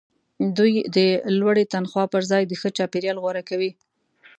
[0.57, 0.97] دوی د
[1.39, 3.71] لوړې تنخوا پرځای د ښه چاپیریال غوره کوي